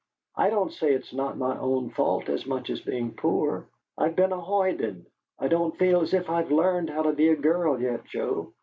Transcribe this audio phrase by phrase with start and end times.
[0.35, 3.67] I don't say it's not my own fault as much as being poor.
[3.99, 5.05] I've been a hoyden;
[5.37, 8.51] I don't feel as if I'd learned how to be a girl yet, Joe.